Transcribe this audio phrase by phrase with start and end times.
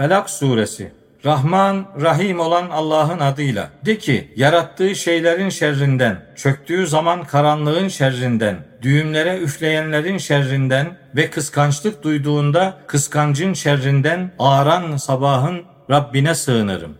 [0.00, 0.92] Felak suresi
[1.24, 3.68] Rahman, Rahim olan Allah'ın adıyla.
[3.86, 10.86] De ki, yarattığı şeylerin şerrinden, çöktüğü zaman karanlığın şerrinden, düğümlere üfleyenlerin şerrinden
[11.16, 16.94] ve kıskançlık duyduğunda kıskancın şerrinden ağaran sabahın Rabbine sığınırım.